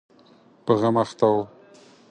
په 0.65 0.71
غم 0.79 0.95
اخته 1.03 1.27
و. 1.33 1.35